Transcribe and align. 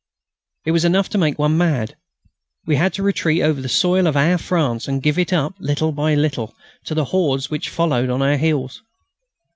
It 0.65 0.71
was 0.71 0.83
enough 0.83 1.09
to 1.09 1.19
make 1.19 1.37
one 1.37 1.59
mad. 1.59 1.95
We 2.65 2.75
had 2.77 2.91
to 2.95 3.03
retreat 3.03 3.43
over 3.43 3.61
the 3.61 3.69
soil 3.69 4.07
of 4.07 4.17
our 4.17 4.39
France 4.39 4.87
and 4.87 4.99
give 5.03 5.19
it 5.19 5.31
up, 5.31 5.53
little 5.59 5.91
by 5.91 6.15
little, 6.15 6.55
to 6.85 6.95
the 6.95 7.05
hordes 7.05 7.51
which 7.51 7.69
followed 7.69 8.09
on 8.09 8.23
our 8.23 8.37
heels.... 8.37 8.81